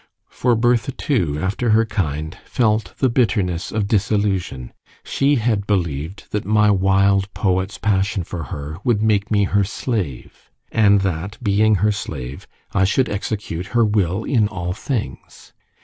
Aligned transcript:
For 0.31 0.55
Bertha 0.55 0.91
too, 0.93 1.37
after 1.39 1.69
her 1.69 1.85
kind, 1.85 2.35
felt 2.43 2.95
the 2.97 3.07
bitterness 3.07 3.71
of 3.71 3.87
disillusion. 3.87 4.73
She 5.03 5.35
had 5.35 5.67
believed 5.67 6.25
that 6.31 6.43
my 6.43 6.71
wild 6.71 7.31
poet's 7.35 7.77
passion 7.77 8.23
for 8.23 8.45
her 8.45 8.77
would 8.83 9.03
make 9.03 9.29
me 9.29 9.43
her 9.43 9.63
slave; 9.63 10.49
and 10.71 11.01
that, 11.01 11.37
being 11.43 11.75
her 11.85 11.91
slave, 11.91 12.47
I 12.73 12.83
should 12.83 13.09
execute 13.09 13.67
her 13.77 13.85
will 13.85 14.23
in 14.23 14.47
all 14.47 14.73
things. 14.73 15.53